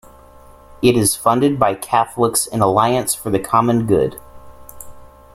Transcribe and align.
It 0.81 0.97
is 0.97 1.15
funded 1.15 1.59
by 1.59 1.75
Catholics 1.75 2.47
in 2.47 2.61
Alliance 2.61 3.13
for 3.13 3.29
the 3.29 3.37
Common 3.37 3.85
Good. 3.85 4.19